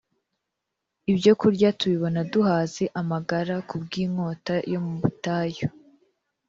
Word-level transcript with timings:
Ibyokurya 1.11 1.69
tubibona 1.79 2.19
duhaze 2.31 2.83
amagara, 3.01 3.55
Ku 3.67 3.75
bw’inkota 3.83 4.55
yo 4.71 4.79
mu 4.85 4.93
butayu. 5.01 5.67